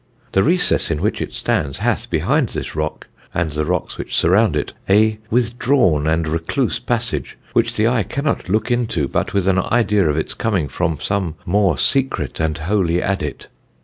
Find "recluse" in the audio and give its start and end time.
6.27-6.79